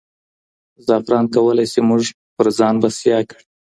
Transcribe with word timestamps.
زعفران 0.85 1.25
کولای 1.35 1.67
شي 1.71 1.81
موږ 1.89 2.03
په 2.35 2.43
ځان 2.57 2.75
بسیا 2.81 3.19
کړي. 3.29 3.43